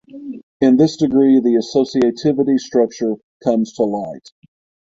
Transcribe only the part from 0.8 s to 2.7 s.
degree the associativity